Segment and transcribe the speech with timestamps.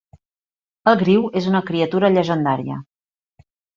[0.91, 2.79] El griu és una criatura llegendària.